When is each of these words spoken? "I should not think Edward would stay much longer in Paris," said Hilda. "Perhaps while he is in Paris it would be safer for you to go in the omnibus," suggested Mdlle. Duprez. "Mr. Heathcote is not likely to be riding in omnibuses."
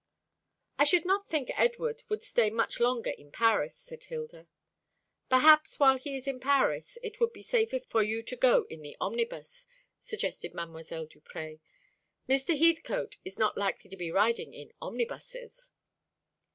"I 0.79 0.83
should 0.83 1.05
not 1.05 1.29
think 1.29 1.51
Edward 1.53 2.01
would 2.09 2.23
stay 2.23 2.49
much 2.49 2.79
longer 2.79 3.11
in 3.11 3.31
Paris," 3.31 3.75
said 3.77 4.05
Hilda. 4.05 4.47
"Perhaps 5.29 5.79
while 5.79 5.99
he 5.99 6.15
is 6.17 6.25
in 6.25 6.39
Paris 6.39 6.97
it 7.03 7.19
would 7.19 7.31
be 7.31 7.43
safer 7.43 7.79
for 7.81 8.01
you 8.01 8.23
to 8.23 8.35
go 8.35 8.63
in 8.63 8.81
the 8.81 8.97
omnibus," 8.99 9.67
suggested 9.99 10.53
Mdlle. 10.53 11.07
Duprez. 11.07 11.59
"Mr. 12.27 12.57
Heathcote 12.57 13.17
is 13.23 13.37
not 13.37 13.59
likely 13.59 13.91
to 13.91 13.95
be 13.95 14.11
riding 14.11 14.55
in 14.55 14.73
omnibuses." 14.81 15.69